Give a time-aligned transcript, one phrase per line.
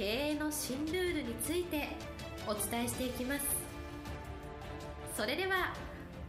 [0.00, 1.90] 経営の新ルールについて
[2.46, 3.44] お伝えしていきます。
[5.14, 5.74] それでは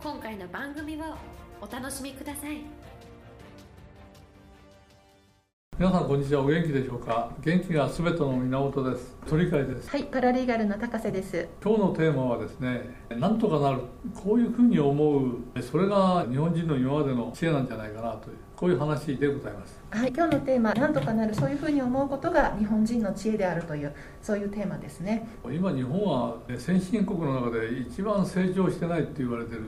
[0.04, 1.16] 今回の番組を
[1.62, 2.58] お楽しみください。
[5.80, 6.42] 皆さんこんにちは。
[6.42, 7.32] お元気でしょうか？
[7.40, 9.16] 元気がすべての源です。
[9.26, 9.90] 鳥海です。
[9.90, 11.48] はいパラリーガルの高瀬です。
[11.64, 12.82] 今日のテーマはですね
[13.18, 13.84] なんとかなる。
[14.14, 15.62] こういうふうに思う。
[15.62, 19.82] それが日本人の今までの知恵なんじゃないかなというこういう話でございます。
[19.90, 25.28] はい今日のテーマなんとかなるそういうふうに思うことが日本人の知恵であるというそういうテーマですね。
[25.44, 29.64] 今日本は先進国の中で一番成長してないって言われてる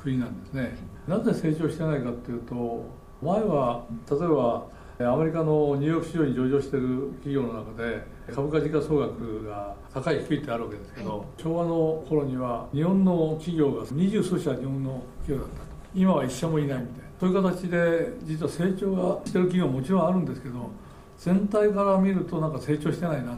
[0.00, 0.76] 国なんですね。
[1.08, 2.86] なぜ成長してないかっていうと
[3.20, 4.68] 前は例えば
[5.12, 15.68] アメリカのニューヨーク市場に上場している企業の中で株価時価総額が高い低いってあるわけですけど、はい、昭和の頃には日本の企業が二十数社日本の企業だったと。
[15.92, 20.70] 今は一社もいないみたいなそういう形で実は成長がしてる企業ももちろんあるんですけど
[21.18, 23.36] 全体から見るとなんか成長してないな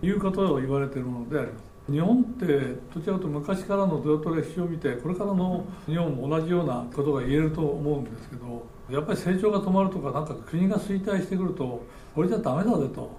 [0.00, 2.46] ということを言われているものであります日本って
[2.94, 13.10] どちらかというと昔からのずっと歴史を見てこれからの日本も同じようなことが言えると思うんですけどやっぱり成長が止まるとかなんか国が衰退してくるとこれじゃダメだぜと。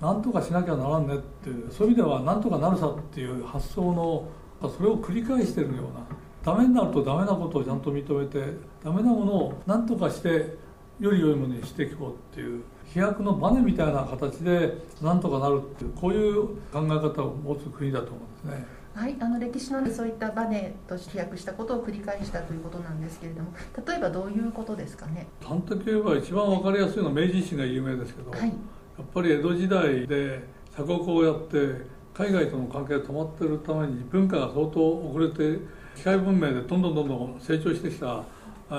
[0.00, 4.26] なんとかしなきゃならんねってそういう意味ではなんとかなるさっていう発想の
[4.62, 6.06] それを繰り返してるような
[6.42, 10.56] ダメになるとダメなことをちゃんと認めてダメなものを何とかして
[10.98, 18.66] より良いものにしていこうっていう飛躍のバネみたいな形でなんとかなるっていうこういう考え方を持つ国だと思うんですね。
[18.92, 23.52] はい、あの歴史のそういったバネとして飛躍したことを繰り返したということなんですけれども
[23.86, 25.28] 例えばどういうことですかね？
[25.40, 28.54] 端的に言えば一番分かりやすいのは明治維新が有名ですけど、はい、や
[29.02, 30.42] っぱり江戸時代で
[30.72, 35.60] 鎖国をやって海外との関係が止まってるために文化が相当遅れて
[36.00, 38.24] 機械文明でどんどんどんどん成長してきた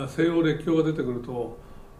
[0.07, 1.55] 西洋列強が出てくると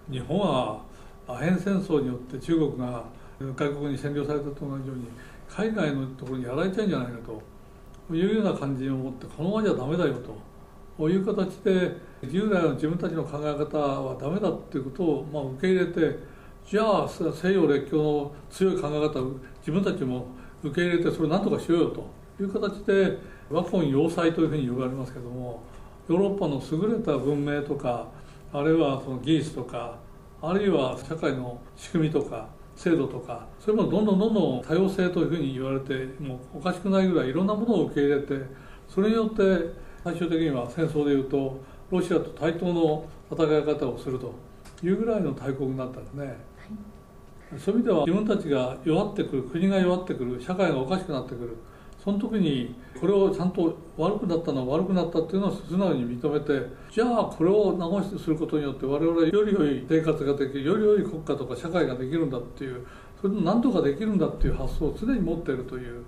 [0.10, 0.82] 日本は
[1.28, 3.04] アヘン戦争によって中国が
[3.40, 5.06] 外国に占領されたと同じように
[5.48, 7.20] 海外のところにやられちゃうんじゃないか
[8.10, 10.16] というような感じを持ってこのままじゃダメだよ
[10.98, 16.18] という形で従来の自分たちの考え方はダメだっていうことをまあ受け入れて
[16.68, 20.26] じゃあ西洋列強の強い考え方を自分たちも
[20.64, 22.10] 受け入れてそれを何とかしようよと
[22.42, 25.64] いう形で和魂要塞というふうに呼ばれますけども
[26.08, 28.08] ヨーロッパの優れた文明とか
[28.54, 29.98] あるいはその技術とか
[30.42, 38.34] あるいは社会の仕組みとか制度とかそういうものどんどんどんどん多様性というふうに言われてもうおかしくないぐらいいろんなものを受け入れて
[38.88, 39.74] それによって
[40.04, 44.34] 最終的には戦争でいうとロシアと対等の戦い方をすると
[44.84, 46.36] いうぐらいの大国になったんですね、はい、
[47.60, 51.58] そういう意味では自分たちが弱ってくる国が弱ってくる社会がおかしくなってくる
[52.04, 62.86] その時にこれをちゃんと悪くなったのは悪くなったっていうのを素直に認めてじゃあこれを直しすることによって我々より良い生活ができるより良い国家とか社会ができるんだっていう
[63.22, 66.04] それで何とかできるんだっていう発想を常に持っているという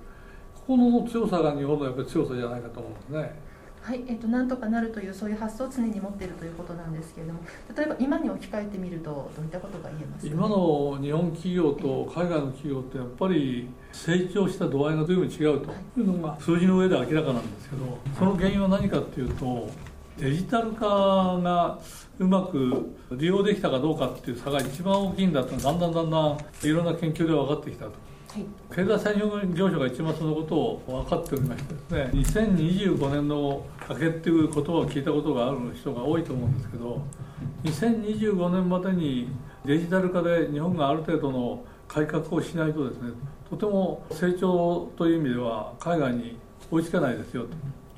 [0.56, 3.53] ここの強さが日本のやっぱり強さじゃないかと思うんですね。
[3.84, 7.40] はいえーと、なんとかなるというそういう発想を常に持っているということなんですけれども
[7.76, 15.72] 例えば今に置き換えてみるとどういったことが言えますか、ね、今の日本企業と海外の企業ってやっぱり成長した度合いが随分違うと。
[15.72, 16.02] い。
[16.02, 19.70] うのが数字の上で明らかなんですけどその原因は何かっていうと
[20.18, 20.86] デジタル化
[21.44, 21.80] が
[22.20, 28.13] うまく利用できたかどうかっていう差が一番大きいんだとだんだんだんだんいろんな研究で分かってきたと。
[28.76, 37.02] 経済産業業省が一番そのことを分かっておりましてですね2025年の賭けっていう言葉を聞いたことがある人が多いと思うんですけど
[37.64, 39.30] 2025年までに
[39.66, 43.12] デジタル化で日本がある程度の改革をしないとですね
[43.50, 46.38] とても成長という意味では海外に
[46.72, 47.50] 追いつかないですよと。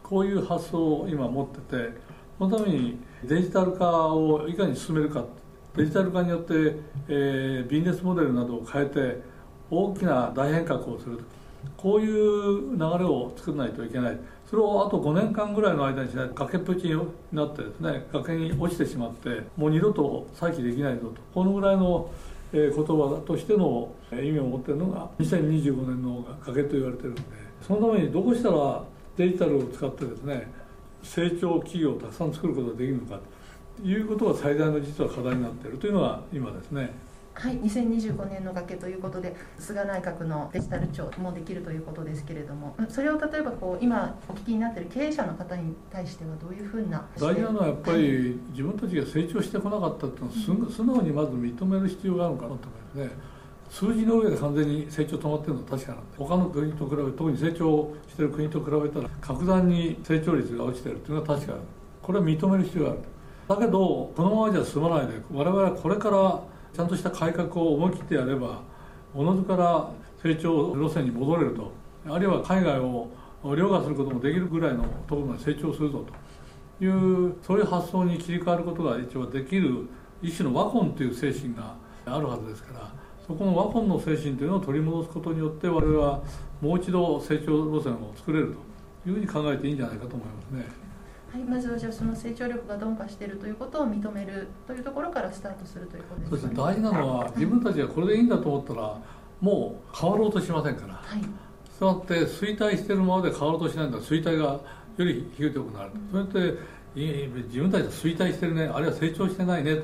[0.04, 1.98] こういう発想を今持ってて
[2.38, 5.24] そのためにデジタル化をいかに進めるか。
[5.76, 6.76] デジタル化によって、
[7.10, 9.22] えー、ビジネスモデルなどを変えて
[9.70, 11.20] 大きな大変革をする
[11.78, 14.20] こういう流れを作らないといけない。
[14.50, 17.02] それをあと5年間ぐらいの間にしないと崖っぷちに
[17.34, 21.14] なってですね崖に落ちてしまってもう二度と再起できないぞと。
[21.34, 22.10] このぐらいの
[22.54, 27.22] 言葉としての意味を持ってるのが2025年の崖と言われてるんで
[27.68, 28.84] そのためにどうしたら
[29.18, 30.48] デジタルを使ってですね
[31.04, 33.20] 成長企業をたくさん作ることができるのか
[33.82, 36.94] ということが最大の実は課題になっているというのが今ですね。
[37.36, 53.36] はい2025年の崖ということで菅内閣のデジタル庁もできるということですけれどもそれを例えばこう今お聞きになっている経営者の方に対してはどういうふうな大事なのはやっぱり自分たちが成長してこなかったっていうのを素直にまず認める必要があるのかなと思いますね
[53.70, 61.56] 数字の上で完全に成長止まってるのは確かなんで他の国と比べ特に成長してる国と比べたら格段に成長率が落ちてるっていうのは確か
[62.02, 63.00] これは認める必要がある。
[63.48, 66.42] だけどこのままじゃ済まないで我々はこれから
[66.76, 68.62] ちゃんとした改革を思い切ってやれば
[69.14, 69.90] おのずから
[70.22, 71.72] 成長路線に戻れると
[72.08, 73.10] あるいは海外を
[73.44, 76.06] 凌駕することもできるぐらいのところまで成長するぞ
[76.80, 79.88] というそういう発想に切り替わることが一応できる
[80.22, 81.76] 一種のワコンという精神が
[82.06, 82.92] あるはずですから
[83.26, 86.22] そこのワコンの精神というのを取り戻すことによって我々は
[86.62, 88.56] もう一度成長路線を作れる
[89.04, 90.66] というふうに考えていいんじゃないかと思いますね。
[91.36, 96.54] はい、まずはじゃあその成長力が鈍化しているということを認めるというところからスタートするということですね。
[96.56, 98.98] 大事なのは自分たちがこれでいいんだと思ったら
[99.42, 100.94] もう変わろうとしませんから。
[100.94, 101.20] はい。
[101.20, 104.62] したがって衰退しているままで変わろうとしないんだ衰退がよ
[105.00, 105.92] りひどくなる。
[106.10, 106.58] それって
[106.96, 109.76] 自分たちが衰退してるねあるいは成長してないね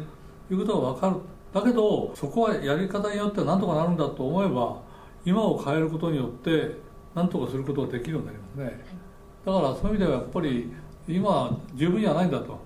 [0.47, 1.15] ということが分かる。
[1.53, 4.81] だけどそこはやり方によって何とかなるんだと思えば
[5.25, 6.77] 今を変えることによって
[7.13, 8.85] 何とかすることができるようになりますね。
[9.45, 10.71] だからそういう意味ではやっぱり
[11.15, 12.59] 今十分じゃないんだと。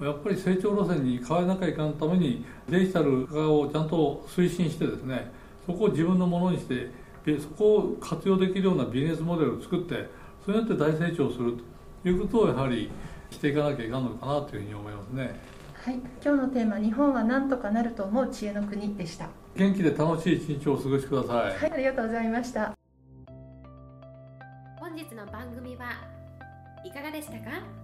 [0.00, 5.30] やっぱり成長路線に変えなきゃいかんためにデジタル化をちゃんと推進してですね
[5.64, 6.90] そこを自分のものにして
[7.38, 10.10] そこを活用できるようなビジネスモデルを作って
[10.44, 11.54] それによって大成長する
[12.02, 12.90] ということをやはり
[13.30, 15.40] していかなきゃいかんのかなというふうに思いますね。
[15.74, 19.28] はい、今日のテーマ「日本は何とかなると思う知恵の国」でした。
[19.54, 21.36] 元気で楽しい一日をお過ごしください。
[21.36, 21.72] はい。
[21.72, 22.74] ありがとうございました。
[24.80, 25.86] 本日の番組は
[26.84, 27.83] いかがでしたか？